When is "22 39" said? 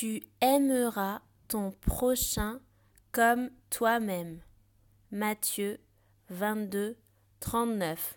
6.30-8.16